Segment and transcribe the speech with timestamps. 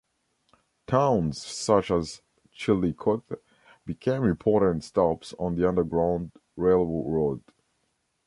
[0.87, 3.33] Towns such as Chillicothe
[3.85, 7.43] became important stops on the Underground Railroad.